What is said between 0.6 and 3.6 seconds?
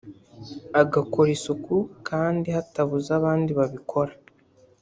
agakora isuku kandi hatabuze abandi